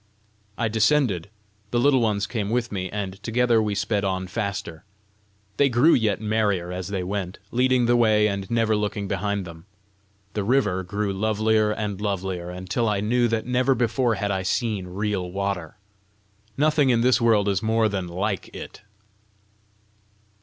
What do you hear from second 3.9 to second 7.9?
on faster. They grew yet merrier as they went, leading